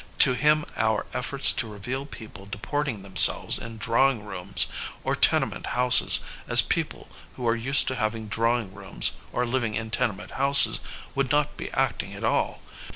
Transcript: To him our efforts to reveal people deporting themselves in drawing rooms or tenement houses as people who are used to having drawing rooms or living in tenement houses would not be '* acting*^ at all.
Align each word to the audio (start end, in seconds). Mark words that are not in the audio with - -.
To 0.17 0.33
him 0.33 0.65
our 0.77 1.05
efforts 1.13 1.51
to 1.51 1.71
reveal 1.71 2.07
people 2.07 2.47
deporting 2.47 3.03
themselves 3.03 3.59
in 3.59 3.77
drawing 3.77 4.25
rooms 4.25 4.65
or 5.03 5.15
tenement 5.15 5.67
houses 5.77 6.21
as 6.47 6.59
people 6.63 7.07
who 7.35 7.47
are 7.47 7.55
used 7.55 7.87
to 7.89 7.95
having 7.95 8.27
drawing 8.27 8.73
rooms 8.73 9.11
or 9.31 9.45
living 9.45 9.75
in 9.75 9.91
tenement 9.91 10.31
houses 10.31 10.79
would 11.13 11.29
not 11.29 11.55
be 11.55 11.69
'* 11.71 11.73
acting*^ 11.73 12.15
at 12.15 12.23
all. 12.23 12.63